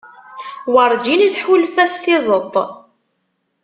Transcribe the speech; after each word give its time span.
Werǧin 0.73 1.21
tḥulfa 1.33 1.85
s 1.93 1.95
tiẓeṭ. 2.03 2.55